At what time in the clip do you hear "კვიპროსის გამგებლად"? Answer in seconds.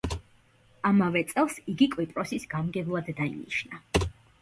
1.97-3.15